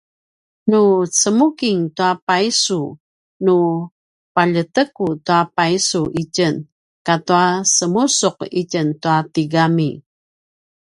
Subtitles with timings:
[0.69, 0.81] nu
[1.19, 2.81] cemuking tua paysu
[3.45, 3.55] nu
[4.35, 6.55] paljeteku tua paysu itjen
[7.07, 8.29] katua semusu’
[8.61, 9.89] itjen tua tigami